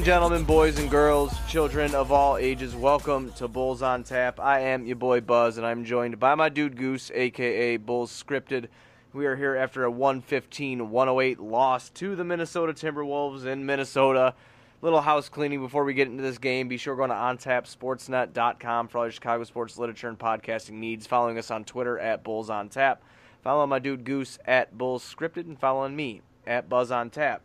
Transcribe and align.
And 0.00 0.06
gentlemen, 0.06 0.44
boys 0.44 0.78
and 0.78 0.90
girls, 0.90 1.30
children 1.46 1.94
of 1.94 2.10
all 2.10 2.38
ages, 2.38 2.74
welcome 2.74 3.30
to 3.32 3.46
Bulls 3.46 3.82
on 3.82 4.02
Tap. 4.02 4.40
I 4.40 4.60
am 4.60 4.86
your 4.86 4.96
boy 4.96 5.20
Buzz, 5.20 5.58
and 5.58 5.66
I'm 5.66 5.84
joined 5.84 6.18
by 6.18 6.34
my 6.34 6.48
dude 6.48 6.78
Goose, 6.78 7.10
aka 7.14 7.76
Bulls 7.76 8.10
Scripted. 8.10 8.68
We 9.12 9.26
are 9.26 9.36
here 9.36 9.54
after 9.56 9.84
a 9.84 9.90
115 9.90 10.88
108 10.88 11.38
loss 11.38 11.90
to 11.90 12.16
the 12.16 12.24
Minnesota 12.24 12.72
Timberwolves 12.72 13.44
in 13.44 13.66
Minnesota. 13.66 14.34
Little 14.80 15.02
house 15.02 15.28
cleaning 15.28 15.60
before 15.60 15.84
we 15.84 15.92
get 15.92 16.08
into 16.08 16.22
this 16.22 16.38
game. 16.38 16.66
Be 16.66 16.78
sure 16.78 16.94
to 16.94 17.00
go 17.02 17.06
to 17.06 17.12
ontapsportsnet.com 17.12 18.88
for 18.88 18.96
all 18.96 19.04
your 19.04 19.12
Chicago 19.12 19.44
sports 19.44 19.76
literature 19.76 20.08
and 20.08 20.18
podcasting 20.18 20.78
needs. 20.78 21.06
Following 21.06 21.36
us 21.36 21.50
on 21.50 21.64
Twitter 21.64 21.98
at 21.98 22.24
Bulls 22.24 22.48
on 22.48 22.70
Tap. 22.70 23.02
Follow 23.42 23.66
my 23.66 23.78
dude 23.78 24.04
Goose 24.04 24.38
at 24.46 24.78
Bulls 24.78 25.04
Scripted, 25.04 25.44
and 25.44 25.60
following 25.60 25.94
me 25.94 26.22
at 26.46 26.70
Buzz 26.70 26.90
on 26.90 27.10
Tap. 27.10 27.42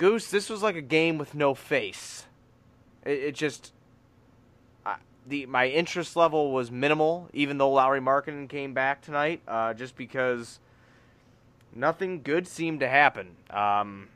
Goose, 0.00 0.30
this 0.30 0.48
was 0.48 0.62
like 0.62 0.76
a 0.76 0.80
game 0.80 1.18
with 1.18 1.34
no 1.34 1.54
face. 1.54 2.24
It, 3.04 3.18
it 3.18 3.34
just 3.34 3.74
I, 4.86 4.96
the 5.26 5.44
my 5.44 5.68
interest 5.68 6.16
level 6.16 6.52
was 6.52 6.70
minimal, 6.70 7.28
even 7.34 7.58
though 7.58 7.70
Lauri 7.70 8.00
Markkanen 8.00 8.48
came 8.48 8.72
back 8.72 9.02
tonight, 9.02 9.42
uh, 9.46 9.74
just 9.74 9.96
because 9.96 10.58
nothing 11.74 12.22
good 12.22 12.48
seemed 12.48 12.80
to 12.80 12.88
happen. 12.88 13.36
Um, 13.50 14.08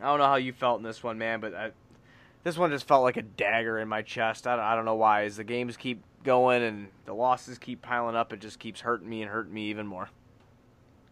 I 0.00 0.06
don't 0.06 0.18
know 0.18 0.26
how 0.26 0.34
you 0.34 0.52
felt 0.52 0.78
in 0.78 0.82
this 0.82 1.04
one, 1.04 1.18
man, 1.18 1.38
but 1.38 1.54
I, 1.54 1.70
this 2.42 2.58
one 2.58 2.72
just 2.72 2.88
felt 2.88 3.04
like 3.04 3.16
a 3.16 3.22
dagger 3.22 3.78
in 3.78 3.86
my 3.86 4.02
chest. 4.02 4.48
I, 4.48 4.72
I 4.72 4.74
don't 4.74 4.86
know 4.86 4.96
why. 4.96 5.22
As 5.22 5.36
the 5.36 5.44
games 5.44 5.76
keep 5.76 6.02
going 6.24 6.64
and 6.64 6.88
the 7.04 7.14
losses 7.14 7.58
keep 7.58 7.80
piling 7.80 8.16
up, 8.16 8.32
it 8.32 8.40
just 8.40 8.58
keeps 8.58 8.80
hurting 8.80 9.08
me 9.08 9.22
and 9.22 9.30
hurting 9.30 9.54
me 9.54 9.70
even 9.70 9.86
more. 9.86 10.08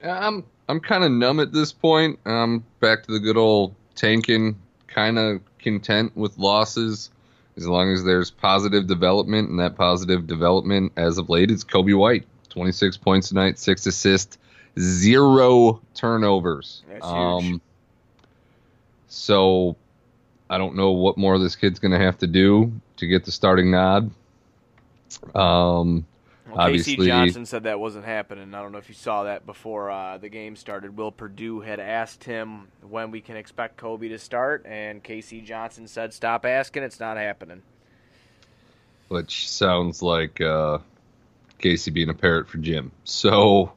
I'm 0.03 0.45
I'm 0.69 0.81
kind 0.81 1.05
of 1.05 1.11
numb 1.11 1.41
at 1.41 1.53
this 1.53 1.73
point. 1.73 2.19
I'm 2.25 2.65
back 2.81 3.05
to 3.05 3.13
the 3.13 3.21
good 3.21 3.37
old 3.37 3.75
tanking, 3.95 4.57
kind 4.87 5.19
of 5.19 5.41
content 5.59 6.17
with 6.17 6.39
losses 6.39 7.11
as 7.57 7.67
long 7.67 7.93
as 7.93 8.05
there's 8.05 8.31
positive 8.31 8.87
development, 8.87 9.51
and 9.51 9.59
that 9.59 9.75
positive 9.75 10.27
development 10.27 10.93
as 10.97 11.19
of 11.19 11.29
late 11.29 11.51
is 11.51 11.65
Coby 11.65 11.97
White, 11.97 12.25
26 12.51 12.97
points 12.99 13.29
tonight, 13.29 13.59
six 13.59 13.85
assists, 13.87 14.39
zero 14.79 15.81
turnovers. 15.95 16.83
That's 16.89 17.05
um, 17.05 17.45
huge. 17.45 17.61
So 19.09 19.77
I 20.49 20.59
don't 20.59 20.77
know 20.77 20.93
what 20.93 21.17
more 21.17 21.39
this 21.39 21.57
kid's 21.57 21.81
going 21.81 21.91
to 21.93 21.99
have 21.99 22.19
to 22.19 22.27
do 22.29 22.73
to 22.99 23.07
get 23.07 23.25
the 23.25 23.33
starting 23.33 23.73
nod. 23.73 24.11
Um, 25.35 26.07
well, 26.49 26.61
Obviously, 26.61 26.97
K.C. 26.97 27.09
Johnson 27.09 27.47
said 27.47 27.65
that 27.65 27.79
wasn't 27.79 28.05
happening. 28.05 28.55
I 28.55 28.63
don't 28.63 28.73
know 28.73 28.79
if 28.79 28.89
you 28.89 28.95
saw 28.95 29.25
that 29.25 29.45
before 29.45 29.91
uh, 29.91 30.19
the 30.19 30.29
game 30.29 30.57
started. 30.57 30.97
Will 30.97 31.13
Perdue 31.13 31.61
had 31.61 31.79
asked 31.79 32.25
him 32.25 32.69
when 32.89 33.11
we 33.11 33.21
can 33.21 33.37
expect 33.37 33.79
Coby 33.79 34.09
to 34.09 34.19
start, 34.19 34.65
and 34.67 35.03
K.C. 35.03 35.43
Johnson 35.43 35.87
said, 35.87 36.15
"Stop 36.15 36.47
asking. 36.47 36.85
It's 36.85 37.01
not 37.01 37.17
happening." 37.17 37.63
Which 39.09 39.49
sounds 39.49 40.03
like 40.03 40.41
uh, 40.41 40.79
K.C. 41.59 41.91
being 41.91 42.09
a 42.09 42.15
parrot 42.15 42.49
for 42.49 42.59
Jim. 42.59 42.93
So 43.05 43.73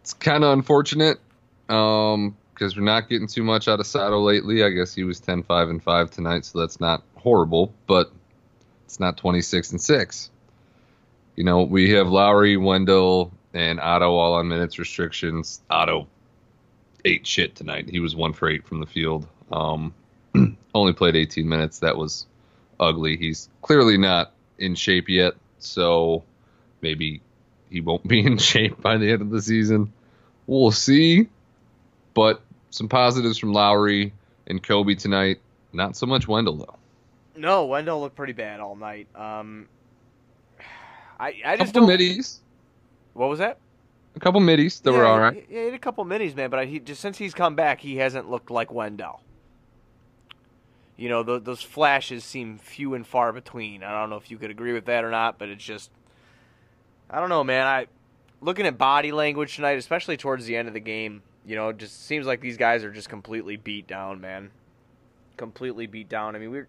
it's 0.00 0.14
kind 0.14 0.44
of 0.44 0.52
unfortunate 0.52 1.18
because 1.66 2.14
um, 2.14 2.36
we're 2.58 2.82
not 2.82 3.08
getting 3.08 3.26
too 3.26 3.42
much 3.42 3.68
out 3.68 3.80
of 3.80 3.86
Sato 3.86 4.18
lately. 4.20 4.64
I 4.64 4.70
guess 4.70 4.94
he 4.94 5.04
was 5.04 5.20
10 5.20 5.42
5 5.42 5.68
and 5.68 5.82
5 5.82 6.10
tonight, 6.10 6.44
so 6.44 6.60
that's 6.60 6.80
not 6.80 7.02
horrible, 7.16 7.74
but 7.86 8.10
it's 8.86 8.98
not 8.98 9.18
26 9.18 9.72
and 9.72 9.80
6 9.80 10.30
you 11.40 11.44
know, 11.44 11.62
we 11.62 11.92
have 11.92 12.06
Lauri, 12.06 12.58
Wendell, 12.58 13.32
and 13.54 13.80
Otto 13.80 14.14
all 14.14 14.34
on 14.34 14.48
minutes 14.48 14.78
restrictions. 14.78 15.62
Otto 15.70 16.06
ate 17.02 17.26
shit 17.26 17.56
tonight. 17.56 17.88
He 17.88 17.98
was 17.98 18.14
one 18.14 18.34
for 18.34 18.46
eight 18.50 18.68
from 18.68 18.78
the 18.78 18.84
field. 18.84 19.26
Um, 19.50 19.94
only 20.74 20.92
played 20.92 21.16
18 21.16 21.48
minutes. 21.48 21.78
That 21.78 21.96
was 21.96 22.26
ugly. 22.78 23.16
He's 23.16 23.48
clearly 23.62 23.96
not 23.96 24.32
in 24.58 24.74
shape 24.74 25.08
yet, 25.08 25.32
so 25.58 26.24
maybe 26.82 27.22
he 27.70 27.80
won't 27.80 28.06
be 28.06 28.20
in 28.20 28.36
shape 28.36 28.78
by 28.82 28.98
the 28.98 29.10
end 29.10 29.22
of 29.22 29.30
the 29.30 29.40
season. 29.40 29.94
We'll 30.46 30.72
see. 30.72 31.30
But 32.12 32.42
some 32.68 32.90
positives 32.90 33.38
from 33.38 33.54
Lauri 33.54 34.12
and 34.46 34.62
Coby 34.62 34.98
tonight. 34.98 35.40
Not 35.72 35.96
so 35.96 36.04
much 36.04 36.28
Wendell 36.28 36.56
though. 36.56 36.76
No, 37.34 37.64
Wendell 37.64 38.02
looked 38.02 38.16
pretty 38.16 38.34
bad 38.34 38.60
all 38.60 38.76
night. 38.76 39.08
Um, 39.14 39.68
I, 41.20 41.34
I 41.44 41.56
just 41.56 41.74
couple 41.74 41.86
middies. 41.86 42.40
What 43.12 43.28
was 43.28 43.38
that? 43.40 43.58
A 44.16 44.20
couple 44.20 44.40
middies 44.40 44.80
that 44.80 44.90
yeah, 44.90 44.96
were 44.96 45.04
all 45.04 45.20
right. 45.20 45.46
Yeah, 45.50 45.58
he 45.58 45.64
had 45.66 45.74
a 45.74 45.78
couple 45.78 46.04
middies, 46.04 46.34
man. 46.34 46.48
But 46.48 46.66
he 46.66 46.80
just 46.80 47.00
since 47.00 47.18
he's 47.18 47.34
come 47.34 47.54
back, 47.54 47.80
he 47.80 47.98
hasn't 47.98 48.30
looked 48.30 48.50
like 48.50 48.72
Wendell. 48.72 49.20
You 50.96 51.08
know, 51.08 51.22
those 51.22 51.62
flashes 51.62 52.24
seem 52.24 52.58
few 52.58 52.94
and 52.94 53.06
far 53.06 53.32
between. 53.32 53.82
I 53.82 53.98
don't 53.98 54.10
know 54.10 54.16
if 54.16 54.30
you 54.30 54.36
could 54.38 54.50
agree 54.50 54.72
with 54.72 54.86
that 54.86 55.02
or 55.02 55.10
not, 55.10 55.38
but 55.38 55.48
it's 55.48 55.64
just, 55.64 55.90
I 57.08 57.20
don't 57.20 57.30
know, 57.30 57.42
man. 57.42 57.66
I 57.66 57.86
looking 58.42 58.66
at 58.66 58.76
body 58.76 59.12
language 59.12 59.56
tonight, 59.56 59.78
especially 59.78 60.16
towards 60.16 60.44
the 60.44 60.56
end 60.56 60.68
of 60.68 60.74
the 60.74 60.80
game. 60.80 61.22
You 61.46 61.56
know, 61.56 61.70
it 61.70 61.78
just 61.78 62.06
seems 62.06 62.26
like 62.26 62.40
these 62.40 62.58
guys 62.58 62.84
are 62.84 62.92
just 62.92 63.08
completely 63.08 63.56
beat 63.56 63.86
down, 63.86 64.20
man. 64.20 64.50
Completely 65.36 65.86
beat 65.86 66.08
down. 66.08 66.36
I 66.36 66.38
mean, 66.38 66.50
we're. 66.50 66.68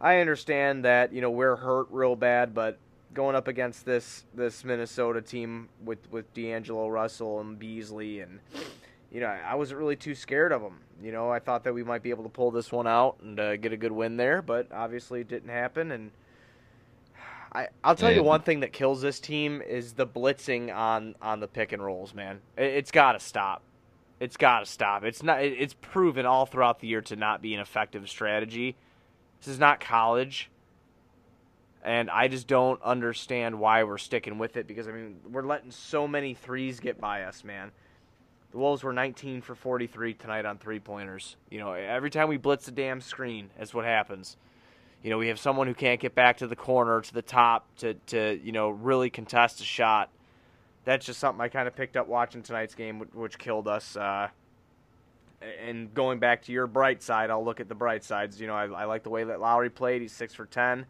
I 0.00 0.20
understand 0.20 0.84
that 0.84 1.12
you 1.12 1.20
know 1.20 1.30
we're 1.30 1.56
hurt 1.56 1.88
real 1.90 2.16
bad, 2.16 2.54
but 2.54 2.78
going 3.16 3.34
up 3.34 3.48
against 3.48 3.84
this 3.84 4.24
this 4.34 4.62
Minnesota 4.62 5.20
team 5.20 5.68
with 5.84 5.98
with 6.12 6.32
D'Angelo 6.34 6.86
Russell 6.86 7.40
and 7.40 7.58
Beasley, 7.58 8.20
and 8.20 8.38
you 9.10 9.20
know 9.20 9.26
I 9.26 9.56
wasn't 9.56 9.80
really 9.80 9.96
too 9.96 10.14
scared 10.14 10.52
of 10.52 10.62
them. 10.62 10.78
You 11.02 11.10
know 11.10 11.30
I 11.30 11.40
thought 11.40 11.64
that 11.64 11.74
we 11.74 11.82
might 11.82 12.02
be 12.02 12.10
able 12.10 12.22
to 12.22 12.30
pull 12.30 12.52
this 12.52 12.70
one 12.70 12.86
out 12.86 13.16
and 13.20 13.40
uh, 13.40 13.56
get 13.56 13.72
a 13.72 13.76
good 13.76 13.90
win 13.90 14.16
there, 14.16 14.42
but 14.42 14.70
obviously 14.70 15.22
it 15.22 15.28
didn't 15.28 15.48
happen. 15.48 15.90
And 15.90 16.10
I 17.52 17.68
I'll 17.82 17.96
tell 17.96 18.12
you 18.12 18.22
one 18.22 18.42
thing 18.42 18.60
that 18.60 18.72
kills 18.72 19.00
this 19.00 19.18
team 19.18 19.62
is 19.62 19.94
the 19.94 20.06
blitzing 20.06 20.72
on 20.72 21.16
on 21.20 21.40
the 21.40 21.48
pick 21.48 21.72
and 21.72 21.82
rolls, 21.82 22.14
man. 22.14 22.40
It, 22.56 22.64
it's 22.64 22.90
got 22.92 23.12
to 23.12 23.20
stop. 23.20 23.62
It's 24.20 24.36
got 24.36 24.60
to 24.60 24.66
stop. 24.66 25.04
It's 25.04 25.22
not. 25.22 25.42
It's 25.42 25.74
proven 25.74 26.26
all 26.26 26.46
throughout 26.46 26.80
the 26.80 26.86
year 26.86 27.00
to 27.02 27.16
not 27.16 27.42
be 27.42 27.54
an 27.54 27.60
effective 27.60 28.08
strategy. 28.08 28.76
This 29.40 29.48
is 29.48 29.58
not 29.58 29.80
college 29.80 30.50
and 31.86 32.10
I 32.10 32.26
just 32.26 32.48
don't 32.48 32.82
understand 32.82 33.60
why 33.60 33.84
we're 33.84 33.96
sticking 33.96 34.38
with 34.38 34.56
it 34.56 34.66
because 34.66 34.88
I 34.88 34.92
mean 34.92 35.20
we're 35.30 35.46
letting 35.46 35.70
so 35.70 36.08
many 36.08 36.34
threes 36.34 36.80
get 36.80 37.00
by 37.00 37.22
us, 37.22 37.44
man. 37.44 37.70
The 38.50 38.58
Wolves 38.58 38.82
were 38.82 38.92
19 38.92 39.40
for 39.40 39.54
43 39.54 40.14
tonight 40.14 40.44
on 40.44 40.58
three 40.58 40.80
pointers. 40.80 41.36
You 41.48 41.60
know, 41.60 41.72
every 41.72 42.10
time 42.10 42.28
we 42.28 42.38
blitz 42.38 42.66
the 42.66 42.72
damn 42.72 43.00
screen, 43.00 43.50
that's 43.56 43.72
what 43.72 43.84
happens. 43.84 44.36
You 45.02 45.10
know, 45.10 45.18
we 45.18 45.28
have 45.28 45.38
someone 45.38 45.68
who 45.68 45.74
can't 45.74 46.00
get 46.00 46.14
back 46.16 46.38
to 46.38 46.48
the 46.48 46.56
corner, 46.56 47.00
to 47.00 47.14
the 47.14 47.22
top, 47.22 47.68
to 47.76 47.94
to 48.08 48.40
you 48.42 48.50
know 48.50 48.70
really 48.70 49.08
contest 49.08 49.60
a 49.60 49.64
shot. 49.64 50.10
That's 50.84 51.06
just 51.06 51.20
something 51.20 51.40
I 51.40 51.48
kind 51.48 51.68
of 51.68 51.76
picked 51.76 51.96
up 51.96 52.08
watching 52.08 52.42
tonight's 52.42 52.74
game, 52.74 53.00
which 53.14 53.38
killed 53.38 53.68
us. 53.68 53.96
Uh, 53.96 54.28
and 55.64 55.92
going 55.94 56.18
back 56.18 56.42
to 56.42 56.52
your 56.52 56.66
bright 56.66 57.02
side, 57.02 57.30
I'll 57.30 57.44
look 57.44 57.60
at 57.60 57.68
the 57.68 57.74
bright 57.76 58.02
sides. 58.02 58.40
You 58.40 58.48
know, 58.48 58.54
I, 58.54 58.66
I 58.66 58.84
like 58.86 59.04
the 59.04 59.10
way 59.10 59.22
that 59.22 59.40
Lauri 59.40 59.70
played. 59.70 60.02
He's 60.02 60.12
six 60.12 60.34
for 60.34 60.46
ten. 60.46 60.86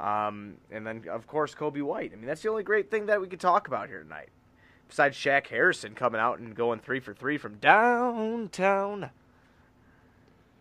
Um, 0.00 0.54
and 0.70 0.86
then, 0.86 1.04
of 1.10 1.26
course, 1.26 1.54
Coby 1.54 1.82
White. 1.82 2.12
I 2.12 2.16
mean, 2.16 2.26
that's 2.26 2.42
the 2.42 2.50
only 2.50 2.62
great 2.62 2.90
thing 2.90 3.06
that 3.06 3.20
we 3.20 3.28
could 3.28 3.40
talk 3.40 3.68
about 3.68 3.88
here 3.88 4.02
tonight. 4.02 4.28
Besides 4.88 5.16
Shaq 5.16 5.46
Harrison 5.46 5.94
coming 5.94 6.20
out 6.20 6.38
and 6.38 6.54
going 6.54 6.80
three 6.80 7.00
for 7.00 7.14
three 7.14 7.38
from 7.38 7.56
downtown. 7.58 9.10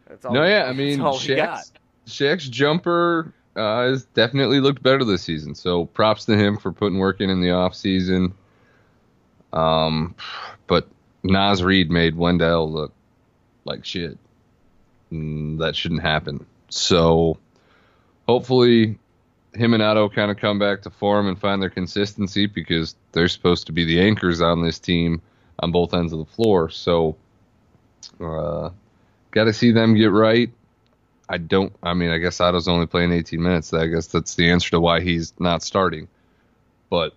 That's 0.07 0.25
all. 0.25 0.33
No, 0.33 0.45
yeah, 0.45 0.65
I 0.65 0.73
mean, 0.73 0.99
Shaq's, 0.99 1.73
Shaq's 2.07 2.47
jumper 2.47 3.33
uh, 3.55 3.89
has 3.89 4.05
definitely 4.05 4.59
looked 4.59 4.81
better 4.83 5.03
this 5.03 5.23
season. 5.23 5.55
So 5.55 5.85
props 5.85 6.25
to 6.25 6.37
him 6.37 6.57
for 6.57 6.71
putting 6.71 6.99
work 6.99 7.21
in 7.21 7.29
in 7.29 7.41
the 7.41 7.51
off 7.51 7.75
season. 7.75 8.33
Um, 9.51 10.15
but 10.67 10.87
Naz 11.23 11.63
Reid 11.63 11.91
made 11.91 12.15
Wendell 12.15 12.71
look 12.71 12.93
like 13.65 13.85
shit. 13.85 14.17
Mm, 15.11 15.59
that 15.59 15.75
shouldn't 15.75 16.01
happen. 16.01 16.45
So 16.69 17.37
hopefully 18.27 18.97
him 19.53 19.73
and 19.73 19.83
Otto 19.83 20.09
kind 20.09 20.31
of 20.31 20.37
come 20.37 20.59
back 20.59 20.81
to 20.83 20.89
form 20.89 21.27
and 21.27 21.39
find 21.39 21.61
their 21.61 21.69
consistency 21.69 22.45
because 22.45 22.95
they're 23.11 23.27
supposed 23.27 23.67
to 23.67 23.71
be 23.71 23.85
the 23.85 24.01
anchors 24.01 24.41
on 24.41 24.63
this 24.63 24.79
team 24.79 25.21
on 25.59 25.71
both 25.71 25.93
ends 25.93 26.11
of 26.11 26.19
the 26.19 26.25
floor. 26.25 26.69
So, 26.69 27.15
uh, 28.19 28.69
got 29.31 29.45
to 29.45 29.53
see 29.53 29.71
them 29.71 29.95
get 29.95 30.11
right. 30.11 30.51
I 31.29 31.37
don't. 31.37 31.73
I 31.81 31.93
mean, 31.93 32.09
I 32.09 32.17
guess 32.17 32.41
Otto's 32.41 32.67
only 32.67 32.85
playing 32.85 33.11
18 33.11 33.41
minutes. 33.41 33.69
So 33.69 33.79
I 33.79 33.87
guess 33.87 34.07
that's 34.07 34.35
the 34.35 34.51
answer 34.51 34.71
to 34.71 34.79
why 34.79 35.01
he's 35.01 35.33
not 35.39 35.63
starting. 35.63 36.07
But 36.89 37.15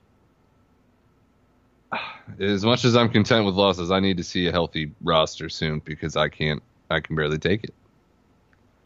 as 2.41 2.65
much 2.65 2.85
as 2.85 2.97
I'm 2.97 3.09
content 3.09 3.47
with 3.47 3.55
losses, 3.55 3.91
I 3.91 4.01
need 4.01 4.17
to 4.19 4.25
see 4.25 4.47
a 4.47 4.53
healthy 4.53 4.93
roster 5.03 5.49
soon 5.49 5.81
because 5.81 6.17
I 6.17 6.29
can't. 6.29 6.63
I 6.91 7.01
can 7.01 7.17
barely 7.17 7.39
take 7.39 7.65
it. 7.65 7.75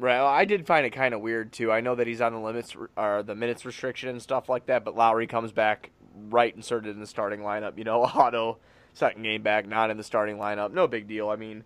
Right. 0.00 0.16
Well, 0.16 0.26
I 0.26 0.46
did 0.46 0.66
find 0.66 0.86
it 0.86 0.90
kind 0.90 1.12
of 1.12 1.20
weird 1.20 1.52
too. 1.52 1.70
I 1.70 1.82
know 1.82 1.94
that 1.94 2.06
he's 2.06 2.22
on 2.22 2.32
the 2.32 2.40
limits 2.40 2.74
or 2.96 3.22
the 3.22 3.34
minutes 3.34 3.66
restriction 3.66 4.08
and 4.08 4.22
stuff 4.22 4.48
like 4.48 4.64
that, 4.66 4.82
but 4.82 4.96
Lauri 4.96 5.26
comes 5.26 5.52
back 5.52 5.90
right 6.30 6.56
inserted 6.56 6.94
in 6.94 7.00
the 7.00 7.06
starting 7.06 7.40
lineup. 7.40 7.76
You 7.76 7.84
know, 7.84 8.02
Otto 8.14 8.56
second 8.94 9.22
game 9.22 9.42
back, 9.42 9.68
not 9.68 9.90
in 9.90 9.98
the 9.98 10.02
starting 10.02 10.38
lineup. 10.38 10.72
No 10.72 10.88
big 10.88 11.06
deal. 11.06 11.28
I 11.28 11.36
mean, 11.36 11.64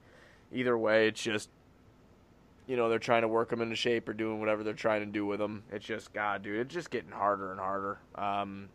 either 0.53 0.77
way, 0.77 1.07
it's 1.07 1.23
just 1.23 1.49
you 2.67 2.77
know 2.77 2.89
they're 2.89 2.99
trying 2.99 3.23
to 3.23 3.29
work 3.29 3.53
him 3.53 3.61
into 3.61 3.77
shape 3.77 4.09
or 4.09 4.13
doing 4.13 4.41
whatever 4.41 4.65
they're 4.65 4.73
trying 4.73 5.03
to 5.03 5.13
do 5.13 5.25
with 5.25 5.41
him. 5.41 5.63
It's 5.71 5.87
just 5.87 6.13
God, 6.13 6.43
dude, 6.43 6.59
it's 6.59 6.75
just 6.75 6.91
getting 6.91 7.13
harder 7.13 7.53
and 7.53 7.61
harder. 7.61 7.99
Um, 8.17 8.69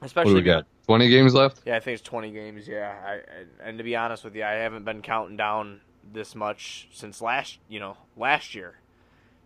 especially 0.00 0.34
What 0.34 0.38
do 0.38 0.44
we 0.44 0.46
got? 0.46 0.66
Twenty 0.86 1.08
games 1.08 1.34
left. 1.34 1.62
Yeah, 1.66 1.74
I 1.74 1.80
think 1.80 1.94
it's 1.98 2.08
20 2.08 2.30
games. 2.30 2.68
Yeah, 2.68 2.94
I, 3.04 3.20
and 3.64 3.78
to 3.78 3.82
be 3.82 3.96
honest 3.96 4.22
with 4.22 4.36
you, 4.36 4.44
I 4.44 4.52
haven't 4.52 4.84
been 4.84 5.02
counting 5.02 5.36
down 5.36 5.80
this 6.12 6.34
much 6.34 6.88
since 6.92 7.20
last, 7.20 7.58
you 7.68 7.80
know, 7.80 7.96
last 8.16 8.54
year, 8.54 8.76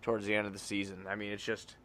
towards 0.03 0.27
the 0.27 0.35
end 0.35 0.47
of 0.47 0.53
the 0.53 0.59
season. 0.59 1.07
I 1.09 1.15
mean, 1.15 1.33
it's 1.33 1.45
just, 1.45 1.77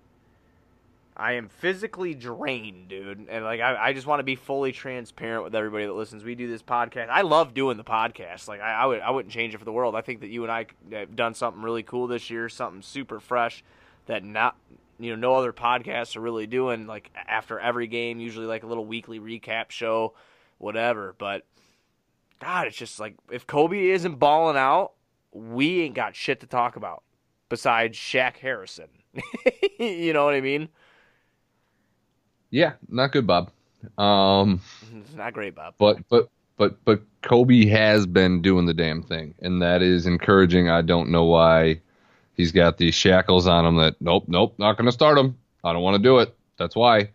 I 1.17 1.33
am 1.33 1.47
physically 1.47 2.13
drained, 2.13 2.89
dude, 2.89 3.27
and 3.29 3.43
like 3.43 3.61
I, 3.61 3.87
I 3.87 3.93
just 3.93 4.07
want 4.07 4.19
to 4.19 4.23
be 4.23 4.35
fully 4.35 4.71
transparent 4.71 5.43
with 5.43 5.55
everybody 5.55 5.85
that 5.85 5.93
listens. 5.93 6.23
We 6.23 6.35
do 6.35 6.47
this 6.47 6.63
podcast. 6.63 7.09
I 7.09 7.21
love 7.21 7.53
doing 7.53 7.77
the 7.77 7.83
podcast. 7.83 8.47
Like 8.47 8.61
I, 8.61 8.73
I 8.73 8.85
would, 8.85 9.01
I 9.01 9.11
wouldn't 9.11 9.33
change 9.33 9.53
it 9.53 9.57
for 9.57 9.65
the 9.65 9.71
world. 9.71 9.95
I 9.95 10.01
think 10.01 10.21
that 10.21 10.29
you 10.29 10.43
and 10.43 10.51
I 10.51 10.67
have 10.91 11.15
done 11.15 11.33
something 11.33 11.61
really 11.61 11.83
cool 11.83 12.07
this 12.07 12.29
year, 12.29 12.49
something 12.49 12.81
super 12.81 13.19
fresh 13.19 13.63
that 14.07 14.23
not 14.23 14.55
you 14.99 15.09
know 15.09 15.15
no 15.15 15.35
other 15.35 15.53
podcasts 15.53 16.15
are 16.15 16.21
really 16.21 16.47
doing 16.47 16.87
like 16.87 17.11
after 17.27 17.59
every 17.59 17.87
game 17.87 18.19
usually 18.19 18.45
like 18.45 18.63
a 18.63 18.67
little 18.67 18.85
weekly 18.85 19.19
recap 19.19 19.69
show 19.69 20.13
whatever 20.57 21.15
but 21.17 21.43
god 22.39 22.67
it's 22.67 22.77
just 22.77 22.99
like 22.99 23.15
if 23.31 23.47
Coby 23.47 23.89
isn't 23.93 24.15
balling 24.15 24.57
out 24.57 24.93
we 25.31 25.81
ain't 25.81 25.95
got 25.95 26.15
shit 26.15 26.39
to 26.41 26.47
talk 26.47 26.75
about 26.75 27.03
besides 27.49 27.97
Shaq 27.97 28.37
Harrison 28.37 28.87
you 29.79 30.13
know 30.13 30.25
what 30.25 30.33
I 30.33 30.41
mean 30.41 30.69
Yeah, 32.49 32.73
not 32.87 33.11
good, 33.11 33.27
Bob. 33.27 33.51
Um, 33.97 34.61
it's 34.97 35.15
not 35.15 35.33
great 35.33 35.55
Bob 35.55 35.75
but 35.77 35.97
but 36.09 36.29
but 36.57 36.83
but 36.85 37.01
Coby 37.21 37.69
has 37.69 38.05
been 38.05 38.41
doing 38.41 38.65
the 38.65 38.73
damn 38.73 39.03
thing, 39.03 39.33
and 39.41 39.61
that 39.61 39.81
is 39.81 40.05
encouraging. 40.05 40.69
I 40.69 40.81
don't 40.81 41.09
know 41.09 41.25
why 41.25 41.81
he's 42.35 42.51
got 42.51 42.77
these 42.77 42.95
shackles 42.95 43.47
on 43.47 43.65
him. 43.65 43.75
That 43.77 43.95
nope, 43.99 44.25
nope, 44.27 44.55
not 44.57 44.77
going 44.77 44.85
to 44.85 44.91
start 44.91 45.17
him. 45.17 45.37
I 45.63 45.73
don't 45.73 45.81
want 45.81 45.95
to 45.95 46.03
do 46.03 46.19
it. 46.19 46.35
That's 46.57 46.75
why. 46.75 47.09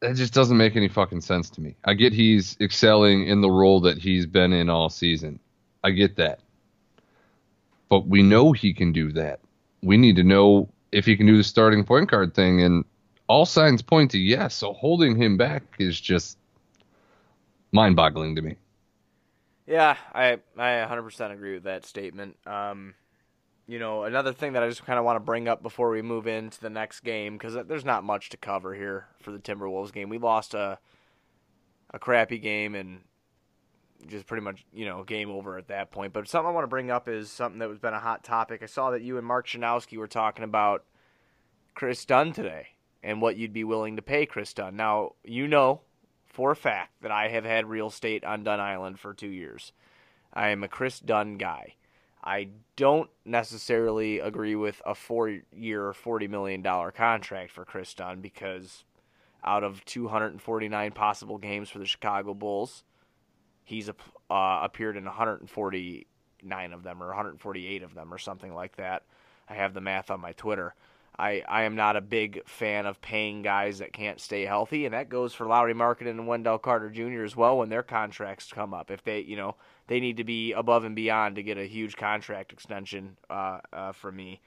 That 0.00 0.14
just 0.16 0.34
doesn't 0.34 0.56
make 0.56 0.76
any 0.76 0.88
fucking 0.88 1.22
sense 1.22 1.48
to 1.50 1.60
me. 1.60 1.74
I 1.84 1.94
get 1.94 2.12
he's 2.12 2.56
excelling 2.60 3.26
in 3.26 3.40
the 3.40 3.50
role 3.50 3.80
that 3.80 3.98
he's 3.98 4.26
been 4.26 4.52
in 4.52 4.68
all 4.68 4.90
season. 4.90 5.40
I 5.82 5.90
get 5.90 6.16
that. 6.16 6.40
But 7.88 8.06
we 8.06 8.22
know 8.22 8.52
he 8.52 8.74
can 8.74 8.92
do 8.92 9.12
that. 9.12 9.40
We 9.82 9.96
need 9.96 10.16
to 10.16 10.24
know 10.24 10.68
if 10.92 11.06
he 11.06 11.16
can 11.16 11.26
do 11.26 11.36
the 11.36 11.44
starting 11.44 11.84
point 11.84 12.10
guard 12.10 12.34
thing, 12.34 12.62
and 12.62 12.84
all 13.26 13.46
signs 13.46 13.82
point 13.82 14.10
to 14.12 14.18
yes. 14.18 14.54
So 14.54 14.72
holding 14.72 15.16
him 15.16 15.36
back 15.36 15.62
is 15.78 16.00
just 16.00 16.38
mind-boggling 17.72 18.36
to 18.36 18.42
me. 18.42 18.56
Yeah, 19.66 19.96
I 20.14 20.38
I 20.56 20.86
100% 20.88 21.32
agree 21.32 21.54
with 21.54 21.64
that 21.64 21.84
statement. 21.84 22.36
Um, 22.46 22.94
you 23.66 23.78
know, 23.78 24.04
another 24.04 24.32
thing 24.32 24.52
that 24.52 24.62
I 24.62 24.68
just 24.68 24.84
kind 24.84 24.98
of 24.98 25.04
want 25.04 25.16
to 25.16 25.20
bring 25.20 25.48
up 25.48 25.62
before 25.62 25.90
we 25.90 26.02
move 26.02 26.26
into 26.26 26.60
the 26.60 26.70
next 26.70 27.00
game 27.00 27.36
because 27.36 27.54
there's 27.66 27.84
not 27.84 28.04
much 28.04 28.28
to 28.30 28.36
cover 28.36 28.74
here 28.74 29.06
for 29.20 29.32
the 29.32 29.38
Timberwolves 29.38 29.92
game. 29.92 30.08
We 30.08 30.18
lost 30.18 30.54
a 30.54 30.78
a 31.90 31.98
crappy 31.98 32.38
game 32.38 32.74
and 32.74 33.00
just 34.06 34.26
pretty 34.26 34.42
much 34.42 34.64
you 34.72 34.84
know 34.84 35.02
game 35.02 35.30
over 35.30 35.58
at 35.58 35.68
that 35.68 35.90
point. 35.90 36.12
But 36.12 36.28
something 36.28 36.48
I 36.48 36.52
want 36.52 36.64
to 36.64 36.68
bring 36.68 36.90
up 36.90 37.08
is 37.08 37.30
something 37.30 37.58
that 37.58 37.68
has 37.68 37.78
been 37.78 37.94
a 37.94 38.00
hot 38.00 38.22
topic. 38.22 38.62
I 38.62 38.66
saw 38.66 38.90
that 38.90 39.02
you 39.02 39.18
and 39.18 39.26
Mark 39.26 39.46
Schanowski 39.46 39.98
were 39.98 40.06
talking 40.06 40.44
about 40.44 40.84
Kris 41.74 42.04
Dunn 42.04 42.32
today 42.32 42.68
and 43.02 43.20
what 43.20 43.36
you'd 43.36 43.52
be 43.52 43.64
willing 43.64 43.96
to 43.96 44.02
pay 44.02 44.26
Kris 44.26 44.52
Dunn. 44.52 44.76
Now 44.76 45.12
you 45.24 45.48
know 45.48 45.80
for 46.24 46.50
a 46.50 46.56
fact 46.56 47.02
that 47.02 47.10
I 47.10 47.28
have 47.28 47.44
had 47.44 47.66
real 47.66 47.88
estate 47.88 48.24
on 48.24 48.44
Dunn 48.44 48.60
Island 48.60 49.00
for 49.00 49.14
two 49.14 49.28
years. 49.28 49.72
I 50.32 50.48
am 50.48 50.62
a 50.62 50.68
Kris 50.68 51.00
Dunn 51.00 51.38
guy. 51.38 51.75
I 52.26 52.48
don't 52.74 53.08
necessarily 53.24 54.18
agree 54.18 54.56
with 54.56 54.82
a 54.84 54.96
four 54.96 55.28
year, 55.54 55.92
$40 55.92 56.28
million 56.28 56.62
contract 56.62 57.52
for 57.52 57.64
Kris 57.64 57.94
Dunn 57.94 58.20
because 58.20 58.82
out 59.44 59.62
of 59.62 59.84
249 59.84 60.90
possible 60.90 61.38
games 61.38 61.70
for 61.70 61.78
the 61.78 61.86
Chicago 61.86 62.34
Bulls, 62.34 62.82
he's 63.62 63.88
uh, 63.88 63.92
appeared 64.28 64.96
in 64.96 65.04
149 65.04 66.72
of 66.72 66.82
them 66.82 67.00
or 67.00 67.06
148 67.06 67.82
of 67.84 67.94
them 67.94 68.12
or 68.12 68.18
something 68.18 68.52
like 68.52 68.74
that. 68.76 69.04
I 69.48 69.54
have 69.54 69.72
the 69.72 69.80
math 69.80 70.10
on 70.10 70.20
my 70.20 70.32
Twitter. 70.32 70.74
I, 71.18 71.44
I 71.48 71.62
am 71.62 71.76
not 71.76 71.96
a 71.96 72.00
big 72.00 72.46
fan 72.46 72.86
of 72.86 73.00
paying 73.00 73.42
guys 73.42 73.78
that 73.78 73.92
can't 73.92 74.20
stay 74.20 74.44
healthy, 74.44 74.84
and 74.84 74.92
that 74.92 75.08
goes 75.08 75.32
for 75.32 75.46
Lauri 75.46 75.72
Markkanen 75.72 76.10
and 76.10 76.26
Wendell 76.26 76.58
Carter 76.58 76.90
Jr. 76.90 77.22
as 77.22 77.36
well 77.36 77.58
when 77.58 77.70
their 77.70 77.84
contracts 77.84 78.52
come 78.52 78.74
up. 78.74 78.90
If 78.90 79.02
they, 79.02 79.20
you 79.20 79.36
know, 79.36 79.54
they 79.88 80.00
need 80.00 80.16
to 80.16 80.24
be 80.24 80.52
above 80.52 80.84
and 80.84 80.96
beyond 80.96 81.36
to 81.36 81.42
get 81.42 81.58
a 81.58 81.66
huge 81.66 81.96
contract 81.96 82.52
extension 82.52 83.16
uh, 83.30 83.58
uh, 83.72 83.92
from 83.92 84.16
me, 84.16 84.40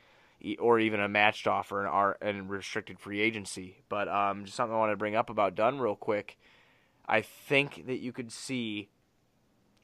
or 0.60 0.80
even 0.80 1.00
a 1.00 1.08
matched 1.08 1.48
offer 1.48 1.80
and 1.80 1.90
our 1.90 2.18
restricted 2.48 3.00
free 3.00 3.22
agency. 3.22 3.84
But 3.90 4.08
um, 4.08 4.46
just 4.46 4.58
something 4.58 4.76
I 4.76 4.80
want 4.80 4.92
to 4.92 4.98
bring 4.98 5.16
up 5.16 5.30
about 5.30 5.56
Dunn 5.56 5.80
real 5.80 5.96
quick. 5.96 6.38
I 7.08 7.22
think 7.22 7.88
that 7.88 8.00
you 8.00 8.12
could 8.12 8.32
see 8.32 8.90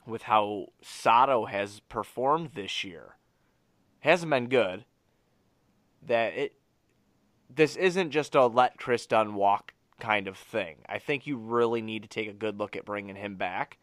with 0.05 0.23
how 0.23 0.67
Sato 0.81 1.45
has 1.45 1.79
performed 1.81 2.51
this 2.53 2.83
year, 2.83 3.15
hasn't 4.01 4.29
been 4.29 4.47
good. 4.47 4.85
That 6.05 6.33
it 6.33 6.53
this 7.53 7.75
isn't 7.75 8.11
just 8.11 8.35
a 8.35 8.45
let 8.45 8.77
Kris 8.77 9.05
Dunn 9.05 9.35
walk 9.35 9.73
kind 9.99 10.27
of 10.27 10.37
thing. 10.37 10.77
I 10.87 10.99
think 10.99 11.25
you 11.25 11.37
really 11.37 11.81
need 11.81 12.03
to 12.03 12.09
take 12.09 12.27
a 12.27 12.33
good 12.33 12.59
look 12.59 12.75
at 12.75 12.85
bringing 12.85 13.15
him 13.15 13.35
back, 13.35 13.77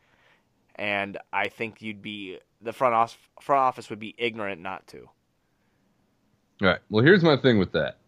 and 0.77 1.19
I 1.33 1.49
think 1.49 1.83
you'd 1.83 2.03
be 2.03 2.39
the 2.61 2.73
front 2.73 2.95
office 2.95 3.19
front 3.41 3.61
office 3.61 3.91
would 3.91 3.99
be 3.99 4.15
ignorant 4.19 4.61
not 4.61 4.87
to. 4.89 5.09
All 6.61 6.69
right. 6.69 6.79
Well, 6.91 7.05
here's 7.05 7.23
my 7.23 7.37
thing 7.37 7.59
with 7.59 7.73
that. 7.73 7.99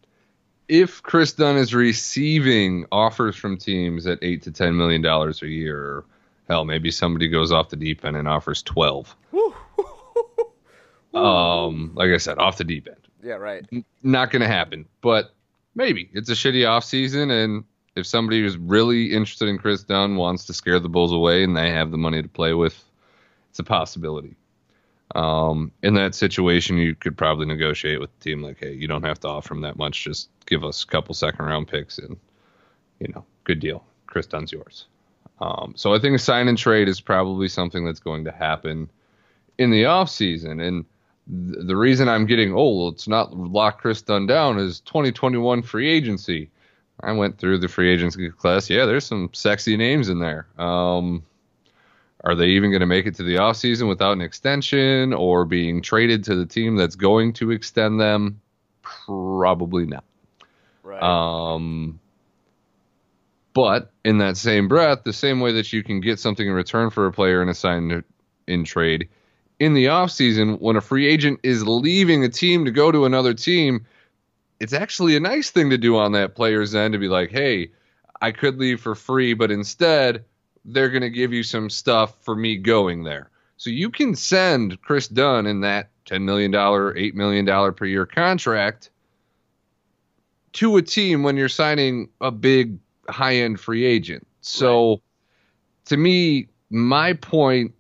If 0.69 1.03
Kris 1.03 1.33
Dunn 1.33 1.57
is 1.57 1.75
receiving 1.75 2.87
offers 2.91 3.37
from 3.37 3.57
teams 3.59 4.07
at 4.07 4.19
eight 4.23 4.43
to 4.43 4.51
ten 4.51 4.77
million 4.77 5.03
dollars 5.03 5.43
a 5.43 5.49
year, 5.49 5.79
or 5.79 6.05
hell, 6.49 6.65
maybe 6.65 6.91
somebody 6.91 7.29
goes 7.29 7.53
off 7.53 7.69
the 7.69 7.77
deep 7.77 8.05
end 8.05 8.17
and 8.17 8.29
offers 8.29 8.63
twelve. 8.63 9.15
um, 11.15 11.93
like 11.95 12.11
I 12.11 12.17
said, 12.19 12.39
off 12.39 12.57
the 12.57 12.65
deep 12.65 12.89
end. 12.89 12.97
Yeah, 13.23 13.35
right. 13.35 13.67
N- 13.73 13.85
not 14.03 14.31
going 14.31 14.43
to 14.43 14.49
happen, 14.49 14.87
but 15.01 15.35
maybe 15.75 16.11
it's 16.13 16.31
a 16.31 16.35
shitty 16.35 16.69
off 16.69 16.85
season, 16.85 17.31
and 17.31 17.65
if 17.97 18.07
somebody 18.07 18.41
who's 18.41 18.57
really 18.57 19.13
interested 19.13 19.49
in 19.49 19.59
Kris 19.59 19.85
Dunn 19.85 20.17
wants 20.17 20.47
to 20.47 20.53
scare 20.53 20.81
the 20.81 20.89
Bulls 20.89 21.13
away 21.13 21.45
and 21.45 21.57
they 21.57 21.71
have 21.71 21.91
the 21.91 21.99
money 21.99 22.23
to 22.23 22.29
play 22.29 22.53
with, 22.55 22.83
it's 23.51 23.59
a 23.59 23.65
possibility. 23.65 24.37
Um, 25.15 25.71
in 25.83 25.95
that 25.95 26.15
situation, 26.15 26.77
you 26.77 26.95
could 26.95 27.17
probably 27.17 27.47
negotiate 27.47 28.01
with 28.01 28.11
the 28.19 28.25
team 28.25 28.43
like, 28.43 28.59
hey, 28.59 28.73
you 28.73 28.89
don't 28.89 29.05
have 29.05 29.21
to 29.21 29.29
offer 29.29 29.55
him 29.55 29.61
that 29.61 29.77
much. 29.77 30.03
Just 30.03 30.29
give 30.47 30.65
us 30.65 30.83
a 30.83 30.87
couple 30.87 31.15
second 31.15 31.45
round 31.45 31.69
picks, 31.69 31.99
and 31.99 32.17
you 32.99 33.09
know, 33.15 33.25
good 33.45 33.61
deal. 33.61 33.85
Kris 34.07 34.27
Dunn's 34.27 34.51
yours. 34.51 34.87
Um, 35.41 35.75
so 35.77 35.95
I 35.95 35.99
think 35.99 36.17
a 36.17 36.19
sign 36.19 36.49
and 36.49 36.59
trade 36.59 36.89
is 36.89 37.01
probably 37.01 37.49
something 37.49 37.85
that's 37.85 38.01
going 38.01 38.25
to 38.25 38.33
happen 38.33 38.91
in 39.59 39.71
the 39.71 39.85
off 39.85 40.11
season, 40.11 40.59
and 40.59 40.85
th- 41.29 41.67
the 41.67 41.77
reason 41.77 42.09
I'm 42.09 42.27
getting 42.27 42.55
let's 42.55 43.07
not 43.07 43.37
lock 43.37 43.81
Kris 43.81 44.03
Dunn 44.03 44.27
down 44.27 44.59
is 44.59 44.81
2021 44.81 45.63
free 45.63 45.91
agency. 45.91 46.51
I 47.01 47.13
went 47.13 47.39
through 47.39 47.59
the 47.59 47.69
free 47.69 47.93
agency 47.93 48.31
class. 48.31 48.71
Yeah, 48.71 48.87
there's 48.87 49.05
some 49.05 49.31
sexy 49.33 49.77
names 49.77 50.09
in 50.09 50.21
there. 50.21 50.47
Um, 50.59 51.25
are 52.23 52.35
they 52.35 52.49
even 52.49 52.71
going 52.71 52.81
to 52.81 52.87
make 52.87 53.07
it 53.07 53.17
to 53.17 53.23
the 53.23 53.37
offseason 53.37 53.89
without 53.89 54.13
an 54.13 54.23
extension 54.23 55.13
or 55.13 55.45
being 55.45 55.83
traded 55.83 56.25
to 56.25 56.35
the 56.35 56.47
team 56.47 56.77
that's 56.77 56.97
going 56.97 57.35
to 57.35 57.51
extend 57.51 58.01
them? 58.01 58.41
Probably 58.83 59.87
not. 59.87 60.05
Right. 60.83 61.03
Um, 61.03 62.01
but 63.53 63.93
in 64.05 64.19
that 64.19 64.37
same 64.37 64.69
breath, 64.69 65.05
the 65.05 65.13
same 65.13 65.41
way 65.41 65.53
that 65.53 65.73
you 65.73 65.83
can 65.83 66.01
get 66.01 66.19
something 66.19 66.47
in 66.47 66.53
return 66.53 66.91
for 66.91 67.07
a 67.07 67.13
player 67.13 67.41
and 67.41 67.51
assign 67.51 68.03
in 68.47 68.65
trade, 68.65 69.09
in 69.61 69.75
the 69.75 69.87
offseason, 69.87 70.61
when 70.61 70.77
a 70.77 70.81
free 70.81 71.07
agent 71.07 71.41
is 71.43 71.67
leaving 71.67 72.25
a 72.25 72.29
team 72.29 72.65
to 72.65 72.71
go 72.71 72.91
to 72.91 73.05
another 73.05 73.35
team, 73.35 73.87
it's 74.65 74.73
actually 74.73 75.15
a 75.15 75.21
nice 75.21 75.51
thing 75.51 75.69
to 75.69 75.77
do 75.77 75.95
on 75.99 76.13
that 76.13 76.35
player's 76.35 76.75
end 76.75 76.95
to 76.95 76.99
be 76.99 77.09
like, 77.09 77.31
hey, 77.31 77.71
I 78.23 78.33
could 78.33 78.57
leave 78.57 78.81
for 78.81 78.95
free, 78.95 79.35
but 79.35 79.51
instead, 79.51 80.25
they're 80.65 80.89
going 80.89 81.03
to 81.03 81.11
give 81.11 81.35
you 81.35 81.43
some 81.43 81.69
stuff 81.69 82.15
for 82.25 82.35
me 82.35 82.57
going 82.57 83.05
there. 83.05 83.31
So 83.59 83.69
you 83.69 83.91
can 83.91 84.15
send 84.15 84.81
Kris 84.81 85.07
Dunn 85.07 85.47
in 85.47 85.61
that 85.61 85.91
$10 86.07 86.23
million, 86.23 86.51
$8 86.51 87.13
million 87.13 87.75
per 87.75 87.85
year 87.85 88.07
contract 88.07 88.89
to 90.55 90.79
a 90.79 90.83
team 90.83 91.23
when 91.23 91.37
you're 91.37 91.51
signing 91.51 92.09
a 92.23 92.31
big 92.31 92.79
high 93.11 93.37
end 93.37 93.61
free 93.61 93.85
agent. 93.85 94.27
So 94.41 94.93
right. 94.93 95.01
to 95.85 95.99
me, 95.99 96.49
my 96.71 97.13
point 97.13 97.75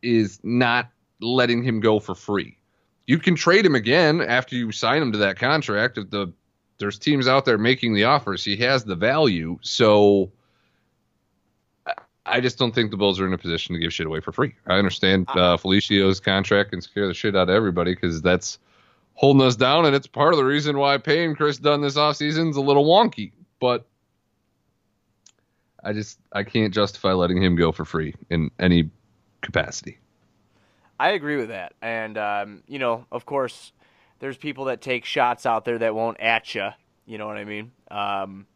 is 0.00 0.40
not 0.42 0.88
letting 1.20 1.62
him 1.62 1.80
go 1.80 2.00
for 2.00 2.14
free. 2.14 2.55
You 3.06 3.18
can 3.18 3.36
trade 3.36 3.64
him 3.64 3.74
again 3.74 4.20
after 4.20 4.56
you 4.56 4.72
sign 4.72 5.00
him 5.00 5.12
to 5.12 5.18
that 5.18 5.38
contract. 5.38 5.98
If 5.98 6.10
the 6.10 6.32
there's 6.78 6.98
teams 6.98 7.26
out 7.26 7.44
there 7.44 7.58
making 7.58 7.94
the 7.94 8.04
offers, 8.04 8.44
he 8.44 8.56
has 8.58 8.84
the 8.84 8.96
value. 8.96 9.58
So 9.62 10.30
I 12.26 12.40
just 12.40 12.58
don't 12.58 12.74
think 12.74 12.90
the 12.90 12.96
Bulls 12.96 13.20
are 13.20 13.26
in 13.26 13.32
a 13.32 13.38
position 13.38 13.74
to 13.74 13.78
give 13.78 13.92
shit 13.92 14.06
away 14.06 14.20
for 14.20 14.32
free. 14.32 14.54
I 14.66 14.74
understand 14.74 15.26
uh, 15.30 15.56
Felicio's 15.56 16.20
contract 16.20 16.70
can 16.70 16.80
scare 16.80 17.06
the 17.06 17.14
shit 17.14 17.36
out 17.36 17.48
of 17.48 17.54
everybody 17.54 17.94
because 17.94 18.20
that's 18.20 18.58
holding 19.14 19.46
us 19.46 19.56
down, 19.56 19.86
and 19.86 19.94
it's 19.94 20.06
part 20.06 20.34
of 20.34 20.38
the 20.38 20.44
reason 20.44 20.76
why 20.76 20.98
paying 20.98 21.34
Kris 21.34 21.58
Dunn 21.58 21.80
this 21.80 21.96
offseason 21.96 22.50
is 22.50 22.56
a 22.56 22.60
little 22.60 22.84
wonky. 22.84 23.32
But 23.60 23.86
I 25.82 25.92
just 25.92 26.18
I 26.32 26.42
can't 26.42 26.74
justify 26.74 27.12
letting 27.12 27.42
him 27.42 27.56
go 27.56 27.72
for 27.72 27.84
free 27.84 28.14
in 28.28 28.50
any 28.58 28.90
capacity. 29.40 29.98
I 30.98 31.10
agree 31.10 31.36
with 31.36 31.48
that, 31.48 31.74
and 31.82 32.16
um, 32.16 32.62
you 32.66 32.78
know, 32.78 33.06
of 33.12 33.26
course, 33.26 33.72
there's 34.18 34.36
people 34.36 34.66
that 34.66 34.80
take 34.80 35.04
shots 35.04 35.44
out 35.44 35.64
there 35.64 35.78
that 35.78 35.94
won't 35.94 36.20
at 36.20 36.54
you. 36.54 36.68
You 37.04 37.18
know 37.18 37.26
what 37.26 37.36
I 37.36 37.44
mean? 37.44 37.72
Um, 37.90 38.46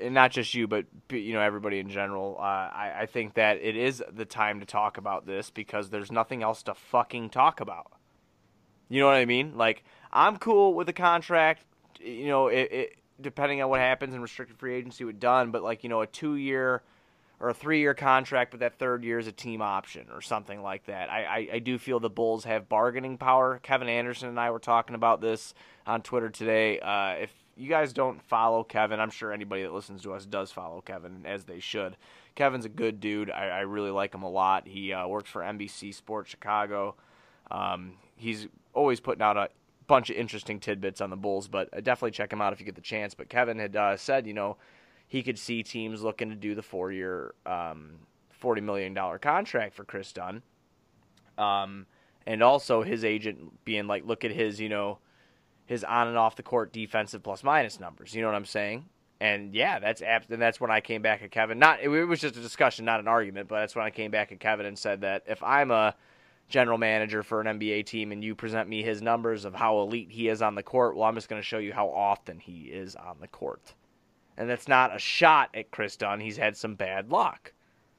and 0.00 0.14
not 0.14 0.30
just 0.30 0.54
you, 0.54 0.66
but 0.66 0.86
you 1.10 1.32
know 1.32 1.40
everybody 1.40 1.78
in 1.78 1.90
general. 1.90 2.36
Uh, 2.38 2.42
I, 2.42 2.92
I 3.00 3.06
think 3.06 3.34
that 3.34 3.58
it 3.60 3.76
is 3.76 4.02
the 4.12 4.24
time 4.24 4.60
to 4.60 4.66
talk 4.66 4.96
about 4.96 5.26
this 5.26 5.50
because 5.50 5.90
there's 5.90 6.12
nothing 6.12 6.42
else 6.42 6.62
to 6.64 6.74
fucking 6.74 7.30
talk 7.30 7.60
about. 7.60 7.92
You 8.88 9.00
know 9.00 9.06
what 9.06 9.16
I 9.16 9.24
mean? 9.24 9.56
Like 9.56 9.84
I'm 10.12 10.38
cool 10.38 10.74
with 10.74 10.86
the 10.86 10.92
contract. 10.92 11.64
You 12.00 12.28
know, 12.28 12.48
it, 12.48 12.72
it 12.72 12.98
depending 13.20 13.60
on 13.62 13.68
what 13.68 13.80
happens 13.80 14.14
in 14.14 14.22
restricted 14.22 14.58
free 14.58 14.74
agency 14.74 15.04
with 15.04 15.20
Dunn, 15.20 15.50
but 15.50 15.62
like 15.62 15.82
you 15.82 15.88
know 15.88 16.00
a 16.00 16.06
two 16.06 16.36
year 16.36 16.82
or 17.40 17.50
a 17.50 17.54
three 17.54 17.80
year 17.80 17.94
contract, 17.94 18.50
but 18.50 18.60
that 18.60 18.78
third 18.78 19.04
year 19.04 19.18
is 19.18 19.26
a 19.26 19.32
team 19.32 19.62
option 19.62 20.06
or 20.12 20.20
something 20.20 20.62
like 20.62 20.86
that. 20.86 21.10
I, 21.10 21.24
I, 21.24 21.48
I, 21.54 21.58
do 21.60 21.78
feel 21.78 22.00
the 22.00 22.10
Bulls 22.10 22.44
have 22.44 22.68
bargaining 22.68 23.16
power. 23.16 23.60
Kevin 23.62 23.88
Anderson 23.88 24.28
and 24.28 24.40
I 24.40 24.50
were 24.50 24.58
talking 24.58 24.94
about 24.94 25.20
this 25.20 25.54
on 25.86 26.02
Twitter 26.02 26.30
today. 26.30 26.80
Uh, 26.80 27.10
if 27.22 27.32
you 27.56 27.68
guys 27.68 27.92
don't 27.92 28.22
follow 28.22 28.64
Kevin, 28.64 29.00
I'm 29.00 29.10
sure 29.10 29.32
anybody 29.32 29.62
that 29.62 29.72
listens 29.72 30.02
to 30.02 30.14
us 30.14 30.26
does 30.26 30.50
follow 30.50 30.80
Kevin, 30.80 31.22
as 31.24 31.44
they 31.44 31.60
should. 31.60 31.96
Kevin's 32.34 32.64
a 32.64 32.70
good 32.70 33.00
dude. 33.00 33.30
I, 33.30 33.48
I 33.48 33.60
really 33.60 33.90
like 33.90 34.14
him 34.14 34.22
a 34.22 34.30
lot. 34.30 34.66
He 34.66 34.92
uh, 34.92 35.06
works 35.06 35.30
for 35.30 35.42
NBC 35.42 35.94
Sports 35.94 36.30
Chicago. 36.30 36.94
Um, 37.50 37.94
he's 38.16 38.46
always 38.74 39.00
putting 39.00 39.22
out 39.22 39.36
a 39.36 39.48
bunch 39.88 40.10
of 40.10 40.16
interesting 40.16 40.60
tidbits 40.60 41.00
on 41.00 41.10
the 41.10 41.16
Bulls, 41.16 41.48
but 41.48 41.68
uh, 41.72 41.80
definitely 41.80 42.12
check 42.12 42.32
him 42.32 42.40
out 42.40 42.52
if 42.52 42.60
you 42.60 42.66
get 42.66 42.76
the 42.76 42.80
chance. 42.80 43.14
But 43.14 43.28
Kevin 43.28 43.58
had 43.58 43.74
uh, 43.74 43.96
said, 43.96 44.26
you 44.26 44.34
know, 44.34 44.56
he 45.08 45.22
could 45.22 45.38
see 45.38 45.62
teams 45.62 46.02
looking 46.02 46.28
to 46.28 46.36
do 46.36 46.54
the 46.54 46.62
four 46.62 46.92
year, 46.92 47.34
um, 47.46 47.94
$40 48.40 48.62
million 48.62 48.94
contract 49.18 49.74
for 49.74 49.84
Kris 49.84 50.12
Dunn. 50.12 50.42
Um, 51.38 51.86
and 52.26 52.42
also 52.42 52.82
his 52.82 53.04
agent 53.04 53.64
being 53.64 53.86
like, 53.86 54.04
look 54.04 54.24
at 54.24 54.30
his, 54.30 54.60
you 54.60 54.68
know, 54.68 54.98
his 55.64 55.82
on 55.82 56.08
and 56.08 56.18
off 56.18 56.36
the 56.36 56.42
court 56.42 56.72
defensive 56.72 57.22
plus 57.22 57.42
minus 57.42 57.80
numbers. 57.80 58.14
You 58.14 58.20
know 58.20 58.28
what 58.28 58.36
I'm 58.36 58.44
saying? 58.44 58.84
And 59.20 59.54
yeah, 59.54 59.78
that's 59.78 60.02
abs- 60.02 60.30
and 60.30 60.40
that's 60.40 60.60
when 60.60 60.70
I 60.70 60.80
came 60.80 61.02
back 61.02 61.22
at 61.22 61.30
Kevin. 61.30 61.58
Not 61.58 61.80
it 61.80 61.88
was 61.88 62.20
just 62.20 62.36
a 62.36 62.40
discussion, 62.40 62.84
not 62.84 63.00
an 63.00 63.08
argument, 63.08 63.48
but 63.48 63.60
that's 63.60 63.74
when 63.74 63.84
I 63.84 63.90
came 63.90 64.10
back 64.10 64.30
at 64.30 64.40
Kevin 64.40 64.66
and 64.66 64.78
said 64.78 65.00
that 65.00 65.24
if 65.26 65.42
I'm 65.42 65.70
a 65.70 65.94
general 66.48 66.78
manager 66.78 67.22
for 67.22 67.40
an 67.40 67.58
NBA 67.58 67.86
team 67.86 68.12
and 68.12 68.22
you 68.22 68.34
present 68.34 68.68
me 68.68 68.82
his 68.82 69.02
numbers 69.02 69.44
of 69.44 69.54
how 69.54 69.80
elite 69.80 70.10
he 70.10 70.28
is 70.28 70.40
on 70.40 70.54
the 70.54 70.62
court, 70.62 70.96
well, 70.96 71.08
I'm 71.08 71.14
just 71.14 71.28
going 71.28 71.40
to 71.40 71.46
show 71.46 71.58
you 71.58 71.72
how 71.72 71.88
often 71.88 72.38
he 72.38 72.64
is 72.64 72.94
on 72.94 73.16
the 73.20 73.28
court. 73.28 73.74
And 74.38 74.48
that's 74.48 74.68
not 74.68 74.94
a 74.94 75.00
shot 75.00 75.50
at 75.52 75.72
Kris 75.72 75.96
Dunn. 75.96 76.20
He's 76.20 76.36
had 76.36 76.56
some 76.56 76.76
bad 76.76 77.10
luck. 77.10 77.52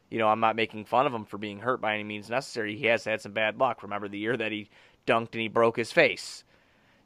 You 0.10 0.17
know, 0.17 0.29
I'm 0.29 0.39
not 0.39 0.55
making 0.55 0.86
fun 0.86 1.05
of 1.05 1.13
him 1.13 1.25
for 1.25 1.38
being 1.38 1.60
hurt 1.60 1.81
by 1.81 1.93
any 1.93 2.05
means 2.05 2.29
necessary. 2.29 2.77
He 2.77 2.86
has 2.86 3.03
had 3.03 3.19
some 3.19 3.34
bad 3.34 3.60
luck. 3.60 3.84
Remember 3.84 4.08
the 4.08 4.17
year 4.17 4.38
that 4.38 4.53
he 4.53 4.69
dunked 5.05 5.34
and 5.34 5.41
he 5.41 5.50
broke 5.50 5.75
his 5.75 5.91
face? 5.91 6.46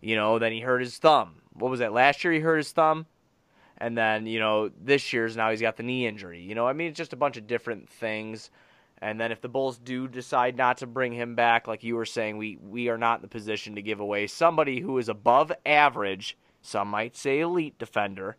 You 0.02 0.16
know, 0.16 0.38
then 0.38 0.52
he 0.52 0.60
hurt 0.60 0.82
his 0.82 1.00
thumb. 1.00 1.42
What 1.54 1.72
was 1.72 1.80
that? 1.80 1.94
Last 1.94 2.24
year 2.24 2.32
he 2.32 2.40
hurt 2.40 2.58
his 2.58 2.72
thumb. 2.72 3.08
And 3.80 3.98
then, 3.98 4.28
you 4.28 4.40
know, 4.40 4.70
this 4.80 5.12
year's 5.12 5.36
now 5.36 5.50
he's 5.50 5.62
got 5.62 5.78
the 5.78 5.84
knee 5.84 6.06
injury. 6.06 6.40
You 6.40 6.54
know, 6.54 6.68
I 6.68 6.74
mean, 6.74 6.90
it's 6.90 6.98
just 6.98 7.12
a 7.12 7.18
bunch 7.18 7.36
of 7.36 7.48
different 7.48 7.90
things. 7.90 8.52
And 9.00 9.20
then 9.20 9.32
if 9.32 9.42
the 9.42 9.50
Bulls 9.50 9.80
do 9.80 10.08
decide 10.08 10.56
not 10.56 10.78
to 10.78 10.88
bring 10.88 11.12
him 11.12 11.34
back, 11.36 11.68
like 11.68 11.84
you 11.84 11.96
were 11.96 12.06
saying, 12.06 12.38
we, 12.38 12.58
we 12.62 12.88
are 12.88 13.00
not 13.00 13.18
in 13.18 13.22
the 13.24 13.28
position 13.28 13.74
to 13.76 13.82
give 13.82 14.00
away 14.00 14.28
somebody 14.28 14.80
who 14.80 14.98
is 15.00 15.10
above 15.10 15.52
average, 15.66 16.38
some 16.62 16.88
might 16.88 17.18
say 17.18 17.40
elite 17.40 17.80
defender, 17.80 18.38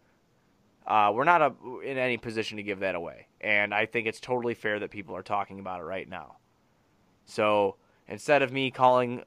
uh, 0.87 1.11
we're 1.15 1.25
not 1.25 1.43
a, 1.43 1.53
in 1.81 1.99
any 1.99 2.17
position 2.17 2.57
to 2.57 2.63
give 2.63 2.81
that 2.81 2.95
away. 2.95 3.27
And 3.41 3.73
I 3.75 3.87
think 3.87 4.07
it's 4.07 4.21
totally 4.21 4.55
fair 4.55 4.79
that 4.81 4.91
people 4.91 5.17
are 5.17 5.23
talking 5.23 5.59
about 5.59 5.81
it 5.81 5.85
right 5.85 6.09
now. 6.09 6.37
So 7.25 7.77
instead 8.07 8.43
of 8.43 8.53
me 8.53 8.71
calling 8.71 9.23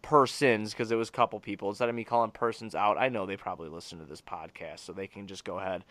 persons, 0.00 0.72
because 0.72 0.90
it 0.90 0.96
was 0.96 1.10
a 1.10 1.12
couple 1.12 1.38
people, 1.40 1.68
instead 1.68 1.88
of 1.88 1.94
me 1.94 2.04
calling 2.04 2.30
persons 2.30 2.74
out, 2.74 2.96
I 2.98 3.08
know 3.08 3.26
they 3.26 3.36
probably 3.36 3.68
listen 3.68 3.98
to 3.98 4.06
this 4.06 4.22
podcast, 4.22 4.80
so 4.80 4.92
they 4.92 5.06
can 5.06 5.26
just 5.26 5.44
go 5.44 5.58
ahead 5.58 5.84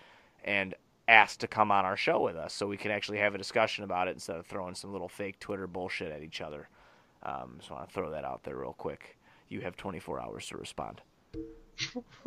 and 0.44 0.74
ask 1.08 1.40
to 1.40 1.48
come 1.48 1.72
on 1.72 1.86
our 1.86 1.96
show 1.96 2.20
with 2.20 2.36
us 2.36 2.54
so 2.54 2.68
we 2.68 2.78
can 2.78 2.92
actually 2.92 3.20
have 3.20 3.36
a 3.36 3.38
discussion 3.38 3.84
about 3.84 4.08
it 4.08 4.12
instead 4.12 4.38
of 4.38 4.46
throwing 4.46 4.76
some 4.76 4.92
little 4.92 5.08
fake 5.08 5.40
Twitter 5.40 5.68
bullshit 5.68 6.12
at 6.12 6.24
each 6.24 6.42
other. 6.42 6.68
Um, 7.24 7.56
just 7.60 7.72
want 7.72 7.88
to 7.88 7.94
throw 7.94 8.12
that 8.12 8.26
out 8.26 8.44
there 8.44 8.58
real 8.58 8.74
quick. 8.74 9.18
You 9.50 9.62
have 9.62 9.78
24 9.78 10.20
hours 10.20 10.48
to 10.48 10.58
respond. 10.58 11.02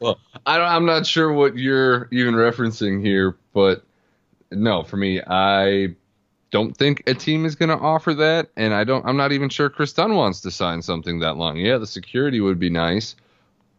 well, 0.00 0.18
I 0.46 0.76
am 0.76 0.86
not 0.86 1.06
sure 1.06 1.32
what 1.32 1.56
you're 1.56 2.08
even 2.12 2.34
referencing 2.34 3.04
here, 3.04 3.36
but 3.52 3.84
no, 4.50 4.82
for 4.82 4.96
me, 4.96 5.20
I 5.26 5.94
don't 6.50 6.76
think 6.76 7.02
a 7.06 7.14
team 7.14 7.44
is 7.44 7.54
going 7.54 7.68
to 7.68 7.76
offer 7.76 8.14
that, 8.14 8.50
and 8.56 8.72
I 8.72 8.84
don't. 8.84 9.04
I'm 9.04 9.16
not 9.16 9.32
even 9.32 9.48
sure 9.48 9.68
Kris 9.68 9.92
Dunn 9.92 10.14
wants 10.14 10.40
to 10.42 10.50
sign 10.50 10.82
something 10.82 11.20
that 11.20 11.36
long. 11.36 11.56
Yeah, 11.56 11.78
the 11.78 11.86
security 11.86 12.40
would 12.40 12.58
be 12.58 12.70
nice, 12.70 13.16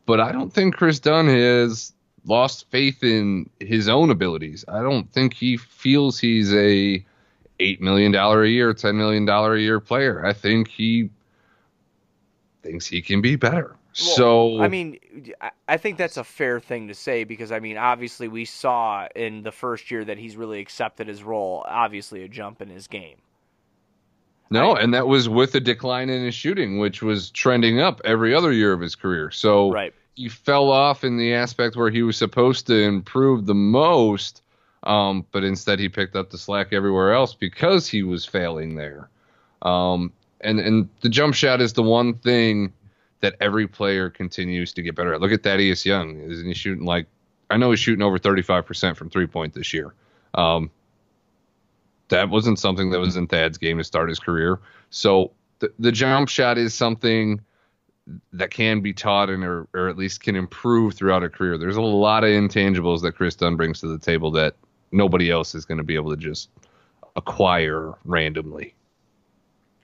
but 0.05 0.19
I 0.19 0.31
don't 0.31 0.53
think 0.53 0.75
Kris 0.75 0.99
Dunn 0.99 1.27
has 1.27 1.93
lost 2.25 2.69
faith 2.69 3.03
in 3.03 3.49
his 3.59 3.89
own 3.89 4.09
abilities. 4.09 4.65
I 4.67 4.81
don't 4.81 5.11
think 5.11 5.33
he 5.33 5.57
feels 5.57 6.19
he's 6.19 6.53
a 6.53 7.03
eight 7.59 7.81
million 7.81 8.11
dollar 8.11 8.43
a 8.43 8.49
year, 8.49 8.73
ten 8.73 8.97
million 8.97 9.25
dollar 9.25 9.55
a 9.55 9.59
year 9.59 9.79
player. 9.79 10.25
I 10.25 10.33
think 10.33 10.67
he 10.67 11.09
thinks 12.61 12.85
he 12.85 13.01
can 13.01 13.21
be 13.21 13.35
better. 13.35 13.75
Well, 14.01 14.15
so 14.15 14.61
I 14.61 14.67
mean, 14.67 14.99
I 15.67 15.77
think 15.77 15.97
that's 15.97 16.17
a 16.17 16.23
fair 16.23 16.59
thing 16.59 16.87
to 16.87 16.93
say 16.93 17.23
because 17.23 17.51
I 17.51 17.59
mean, 17.59 17.77
obviously 17.77 18.27
we 18.27 18.45
saw 18.45 19.07
in 19.15 19.43
the 19.43 19.51
first 19.51 19.91
year 19.91 20.05
that 20.05 20.17
he's 20.17 20.35
really 20.35 20.59
accepted 20.59 21.07
his 21.07 21.23
role. 21.23 21.65
Obviously, 21.67 22.23
a 22.23 22.27
jump 22.27 22.61
in 22.61 22.69
his 22.69 22.87
game. 22.87 23.17
No, 24.51 24.71
I, 24.71 24.81
and 24.81 24.93
that 24.93 25.07
was 25.07 25.29
with 25.29 25.53
a 25.55 25.59
decline 25.59 26.09
in 26.09 26.23
his 26.23 26.35
shooting, 26.35 26.79
which 26.79 27.01
was 27.01 27.29
trending 27.31 27.79
up 27.79 28.01
every 28.03 28.33
other 28.33 28.51
year 28.51 28.73
of 28.73 28.81
his 28.81 28.95
career. 28.95 29.31
So 29.31 29.71
right. 29.71 29.93
he 30.15 30.29
fell 30.29 30.71
off 30.71 31.03
in 31.03 31.17
the 31.17 31.33
aspect 31.33 31.75
where 31.75 31.91
he 31.91 32.01
was 32.01 32.17
supposed 32.17 32.67
to 32.67 32.75
improve 32.75 33.45
the 33.45 33.55
most, 33.55 34.41
um, 34.83 35.25
but 35.31 35.43
instead 35.43 35.79
he 35.79 35.89
picked 35.89 36.15
up 36.15 36.29
the 36.29 36.37
slack 36.37 36.73
everywhere 36.73 37.13
else 37.13 37.33
because 37.33 37.87
he 37.87 38.01
was 38.03 38.25
failing 38.25 38.75
there. 38.75 39.09
Um, 39.61 40.13
and 40.41 40.59
and 40.59 40.89
the 41.01 41.09
jump 41.09 41.35
shot 41.35 41.61
is 41.61 41.73
the 41.73 41.83
one 41.83 42.13
thing 42.13 42.73
that 43.21 43.35
every 43.41 43.67
player 43.67 44.09
continues 44.09 44.73
to 44.73 44.81
get 44.81 44.95
better 44.95 45.13
at. 45.13 45.21
Look 45.21 45.31
at 45.31 45.43
Thaddeus 45.43 45.85
Young. 45.85 46.17
Isn't 46.19 46.47
he 46.47 46.53
shooting 46.53 46.85
like 46.85 47.07
I 47.49 47.57
know 47.57 47.71
he's 47.71 47.79
shooting 47.79 48.03
over 48.03 48.19
35% 48.19 48.95
from 48.95 49.09
three 49.09 49.27
point 49.27 49.53
this 49.53 49.73
year. 49.73 49.93
Um, 50.33 50.69
that 52.09 52.29
wasn't 52.29 52.59
something 52.59 52.91
that 52.91 52.99
was 52.99 53.17
in 53.17 53.27
Thad's 53.27 53.57
game 53.57 53.77
to 53.77 53.83
start 53.83 54.09
his 54.09 54.19
career. 54.19 54.59
So 54.89 55.31
the, 55.59 55.71
the 55.79 55.91
jump 55.91 56.29
shot 56.29 56.57
is 56.57 56.73
something 56.73 57.41
that 58.33 58.49
can 58.49 58.81
be 58.81 58.93
taught 58.93 59.29
and 59.29 59.43
or, 59.43 59.67
or 59.73 59.89
at 59.89 59.97
least 59.97 60.23
can 60.23 60.35
improve 60.35 60.95
throughout 60.95 61.23
a 61.23 61.29
career. 61.29 61.57
There's 61.57 61.75
a 61.75 61.81
lot 61.81 62.23
of 62.23 62.29
intangibles 62.29 63.01
that 63.01 63.13
Kris 63.13 63.35
Dunn 63.35 63.55
brings 63.55 63.79
to 63.81 63.87
the 63.87 63.99
table 63.99 64.31
that 64.31 64.55
nobody 64.91 65.29
else 65.29 65.53
is 65.53 65.65
going 65.65 65.77
to 65.77 65.83
be 65.83 65.95
able 65.95 66.11
to 66.11 66.17
just 66.17 66.49
acquire 67.15 67.93
randomly. 68.05 68.73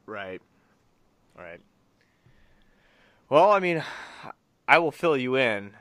Right. 0.07 0.41
Right. 1.37 1.59
Well, 3.27 3.51
I 3.51 3.59
mean, 3.59 3.83
I 4.67 4.77
will 4.77 4.91
fill 4.91 5.17
you 5.17 5.35
in 5.35 5.71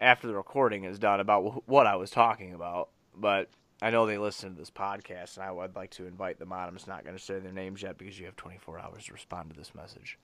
after 0.00 0.28
the 0.28 0.34
recording 0.36 0.84
is 0.84 0.96
done 1.00 1.18
about 1.18 1.68
what 1.68 1.88
I 1.88 1.96
was 1.96 2.08
talking 2.10 2.54
about, 2.54 2.90
but 3.16 3.50
I 3.82 3.90
know 3.90 4.06
they 4.06 4.16
listen 4.16 4.50
to 4.50 4.56
this 4.56 4.70
podcast, 4.70 5.36
and 5.36 5.44
I 5.44 5.50
would 5.50 5.74
like 5.74 5.90
to 5.92 6.06
invite 6.06 6.38
them 6.38 6.52
on. 6.52 6.68
I'm 6.68 6.74
just 6.74 6.86
not 6.86 7.02
going 7.04 7.16
to 7.16 7.22
say 7.22 7.40
their 7.40 7.50
names 7.50 7.82
yet 7.82 7.98
because 7.98 8.16
you 8.16 8.26
have 8.26 8.36
24 8.36 8.78
hours 8.78 9.06
to 9.06 9.12
respond 9.12 9.50
to 9.50 9.56
this 9.56 9.74
message. 9.74 10.20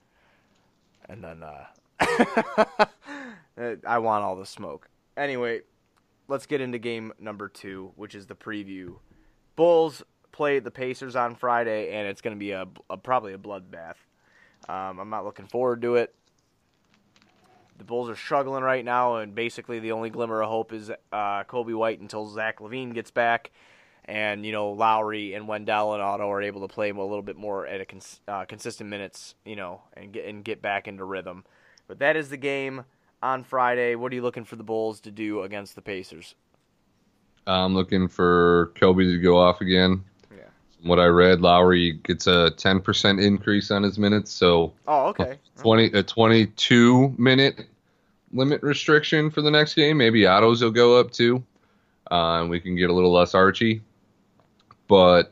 And 1.09 1.21
then 1.21 1.43
uh, 1.43 1.65
I 3.85 3.97
want 3.97 4.23
all 4.23 4.37
the 4.37 4.45
smoke. 4.45 4.87
Anyway, 5.17 5.61
let's 6.29 6.45
get 6.45 6.61
into 6.61 6.79
game 6.79 7.11
number 7.19 7.49
two, 7.49 7.91
which 7.97 8.15
is 8.15 8.27
the 8.27 8.35
preview. 8.35 8.95
Bulls 9.57 10.03
play 10.31 10.59
the 10.59 10.71
Pacers 10.71 11.17
on 11.17 11.35
Friday, 11.35 11.91
and 11.91 12.07
it's 12.07 12.21
going 12.21 12.37
to 12.37 12.39
be 12.39 12.51
a, 12.51 12.65
a, 12.89 12.95
probably 12.95 13.33
a 13.33 13.37
bloodbath. 13.37 13.95
Um, 14.69 14.99
I'm 14.99 15.09
not 15.09 15.25
looking 15.25 15.47
forward 15.47 15.81
to 15.81 15.95
it 15.95 16.15
the 17.81 17.85
Bulls 17.85 18.09
are 18.11 18.15
struggling 18.15 18.63
right 18.63 18.85
now, 18.85 19.15
and 19.15 19.33
basically 19.33 19.79
the 19.79 19.91
only 19.91 20.11
glimmer 20.11 20.43
of 20.43 20.49
hope 20.49 20.71
is 20.71 20.91
uh, 20.91 21.43
Coby 21.45 21.73
White 21.73 21.99
until 21.99 22.27
Zach 22.27 22.59
LaVine 22.59 22.93
gets 22.93 23.09
back, 23.09 23.49
and 24.05 24.45
you 24.45 24.51
know 24.51 24.69
Lauri 24.69 25.33
and 25.33 25.47
Wendell 25.47 25.93
and 25.95 26.01
Otto 26.03 26.29
are 26.29 26.43
able 26.43 26.61
to 26.61 26.71
play 26.71 26.91
a 26.91 26.93
little 26.93 27.23
bit 27.23 27.37
more 27.37 27.65
at 27.65 27.81
a 27.81 27.85
cons- 27.85 28.19
uh, 28.27 28.45
consistent 28.45 28.87
minutes, 28.87 29.33
you 29.45 29.55
know, 29.55 29.81
and 29.97 30.13
get 30.13 30.25
and 30.25 30.43
get 30.43 30.61
back 30.61 30.87
into 30.87 31.03
rhythm. 31.03 31.43
But 31.87 31.97
that 31.97 32.15
is 32.15 32.29
the 32.29 32.37
game 32.37 32.85
on 33.23 33.43
Friday. 33.43 33.95
What 33.95 34.11
are 34.11 34.15
you 34.15 34.21
looking 34.21 34.45
for 34.45 34.57
the 34.57 34.63
Bulls 34.63 34.99
to 35.01 35.11
do 35.11 35.41
against 35.41 35.73
the 35.73 35.81
Pacers? 35.81 36.35
I'm 37.47 37.73
looking 37.73 38.07
for 38.07 38.71
Coby 38.75 39.11
to 39.11 39.17
go 39.17 39.39
off 39.39 39.59
again. 39.61 40.03
Yeah. 40.31 40.43
what 40.83 40.99
I 40.99 41.07
read, 41.07 41.41
Lauri 41.41 41.93
gets 41.93 42.27
a 42.27 42.51
10% 42.55 43.19
increase 43.19 43.71
on 43.71 43.81
his 43.81 43.97
minutes, 43.97 44.31
so 44.31 44.73
Oh, 44.87 45.07
okay. 45.07 45.39
20 45.57 45.85
a 45.93 46.03
22 46.03 47.15
minute 47.17 47.65
limit 48.33 48.63
restriction 48.63 49.29
for 49.29 49.41
the 49.41 49.51
next 49.51 49.73
game. 49.73 49.97
Maybe 49.97 50.25
Otto's 50.25 50.61
will 50.63 50.71
go 50.71 50.99
up 50.99 51.11
too, 51.11 51.43
uh, 52.09 52.41
and 52.41 52.49
we 52.49 52.59
can 52.59 52.75
get 52.75 52.89
a 52.89 52.93
little 52.93 53.11
less 53.11 53.33
Archie. 53.35 53.81
But 54.87 55.31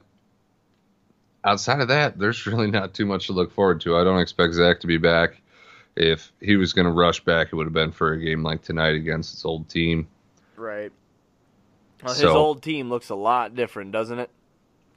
outside 1.44 1.82
of 1.82 1.88
that, 1.90 2.18
there's 2.20 2.46
really 2.48 2.70
not 2.72 2.94
too 2.94 3.06
much 3.06 3.28
to 3.28 3.34
look 3.34 3.52
forward 3.54 3.82
to. 3.82 3.98
I 3.98 4.04
don't 4.04 4.20
expect 4.20 4.54
Zach 4.54 4.80
to 4.82 4.88
be 4.88 4.98
back. 4.98 5.42
If 5.96 6.32
he 6.40 6.56
was 6.56 6.72
going 6.72 6.86
to 6.86 6.92
rush 6.94 7.20
back, 7.24 7.48
it 7.52 7.56
would 7.56 7.66
have 7.66 7.74
been 7.74 7.92
for 7.92 8.14
a 8.14 8.24
game 8.24 8.42
like 8.44 8.62
tonight 8.62 8.96
against 8.96 9.32
his 9.32 9.44
old 9.44 9.68
team. 9.68 10.08
Right. 10.56 10.92
Well, 12.04 12.14
his 12.14 12.22
So- 12.22 12.30
old 12.38 12.62
team 12.64 12.90
looks 12.90 13.10
a 13.10 13.16
lot 13.16 13.56
different, 13.56 13.92
doesn't 13.92 14.20
it? 14.20 14.30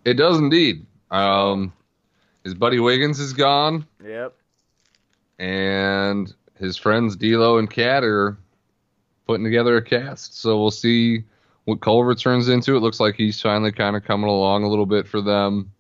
It 0.05 0.15
does 0.15 0.39
indeed. 0.39 0.87
Um, 1.11 1.73
his 2.45 2.55
buddy 2.55 2.79
Wiggins 2.79 3.19
is 3.21 3.33
gone, 3.33 3.87
Yep. 4.05 4.35
and 5.39 6.33
his 6.63 6.77
friends 6.77 7.17
D'Lo 7.17 7.59
and 7.59 7.69
Cat 7.71 8.05
are 8.05 8.37
putting 9.27 9.45
together 9.45 9.77
a 9.77 9.83
cast. 9.83 10.39
So 10.41 10.59
we'll 10.61 10.71
see 10.71 11.25
what 11.65 11.81
Culver 11.81 12.15
turns 12.15 12.49
into. 12.49 12.77
It 12.77 12.81
looks 12.81 13.01
like 13.01 13.15
he's 13.17 13.41
finally 13.41 13.73
kind 13.73 13.97
of 13.97 14.05
coming 14.05 14.31
along 14.31 14.65
a 14.65 14.69
little 14.69 14.87
bit 14.87 15.07
for 15.09 15.21
them, 15.21 15.73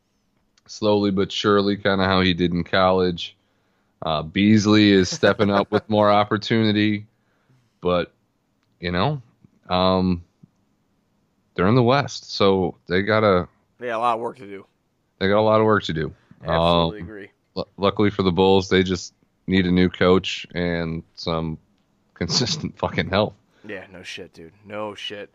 slowly 0.67 1.11
but 1.11 1.31
surely, 1.33 1.77
kind 1.77 2.01
of 2.01 2.07
how 2.07 2.21
he 2.21 2.35
did 2.35 2.53
in 2.53 2.65
college. 2.65 3.37
Uh, 4.05 4.23
Beasley 4.23 4.91
is 4.91 5.09
stepping 5.09 5.51
up 5.51 5.71
with 5.71 5.89
more 5.89 6.11
opportunity, 6.23 7.07
but 7.81 8.13
you 8.81 8.91
know, 8.91 9.23
um, 9.69 10.25
they're 11.55 11.69
in 11.69 11.75
the 11.77 11.83
West, 11.83 12.33
so 12.33 12.77
they 12.89 13.03
gotta 13.03 13.49
Yeah, 13.81 13.97
a 13.97 13.99
lot 13.99 14.15
of 14.15 14.21
work 14.21 14.39
to 14.39 14.47
do. 14.47 14.67
they 15.19 15.29
got 15.29 15.39
a 15.39 15.43
lot 15.43 15.61
of 15.61 15.67
work 15.67 15.85
to 15.85 15.93
do. 15.93 16.13
Absolutely 16.45 16.99
Um, 17.01 17.05
agree. 17.07 17.31
Lu- 17.55 17.65
luckily 17.77 18.11
for 18.11 18.23
the 18.25 18.33
Bulls, 18.33 18.69
they 18.69 18.83
just 18.83 19.15
need 19.47 19.67
a 19.67 19.71
new 19.71 19.89
coach 19.89 20.47
and 20.55 21.03
some 21.15 21.59
consistent 22.15 22.79
fucking 22.79 23.09
help. 23.09 23.35
Yeah, 23.67 23.87
no 23.93 24.03
shit, 24.03 24.33
dude. 24.33 24.53
No 24.65 24.95
shit. 24.95 25.31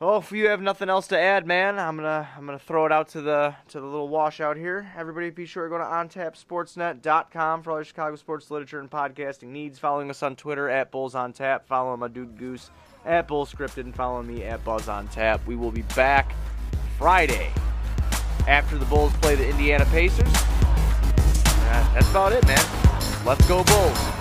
Well, 0.00 0.18
if 0.18 0.32
you 0.32 0.48
have 0.48 0.60
nothing 0.60 0.90
else 0.90 1.06
to 1.08 1.18
add, 1.18 1.46
man, 1.46 1.78
I'm 1.78 1.96
gonna 1.96 2.28
I'm 2.36 2.44
gonna 2.44 2.58
throw 2.58 2.84
it 2.84 2.92
out 2.92 3.08
to 3.10 3.22
the 3.22 3.54
to 3.68 3.80
the 3.80 3.86
little 3.86 4.08
washout 4.08 4.56
here. 4.56 4.90
Everybody, 4.98 5.30
be 5.30 5.46
sure 5.46 5.64
to 5.64 5.70
go 5.70 5.78
to 5.78 5.84
ontapsportsnet.com 5.84 7.62
for 7.62 7.70
all 7.70 7.78
your 7.78 7.84
Chicago 7.84 8.16
sports 8.16 8.50
literature 8.50 8.80
and 8.80 8.90
podcasting 8.90 9.48
needs. 9.48 9.78
Following 9.78 10.10
us 10.10 10.22
on 10.22 10.34
Twitter 10.36 10.68
at 10.68 10.90
Bulls 10.90 11.14
on 11.14 11.32
Tap. 11.32 11.66
Follow 11.66 11.96
my 11.96 12.08
dude 12.08 12.36
Goose 12.36 12.70
at 13.06 13.28
Bull 13.28 13.46
Scripted 13.46 13.84
and 13.84 13.94
follow 13.94 14.22
me 14.22 14.42
at 14.42 14.64
Buzz 14.64 14.88
on 14.88 15.06
Tap. 15.08 15.46
We 15.46 15.56
will 15.56 15.70
be 15.70 15.82
back 15.94 16.34
Friday 16.98 17.50
after 18.48 18.76
the 18.76 18.86
Bulls 18.86 19.12
play 19.14 19.36
the 19.36 19.48
Indiana 19.48 19.86
Pacers. 19.86 20.26
Uh, 20.26 21.94
that's 21.94 22.10
about 22.10 22.32
it, 22.32 22.44
man. 22.46 22.83
Let's 23.24 23.48
go 23.48 23.64
Bulls. 23.64 24.13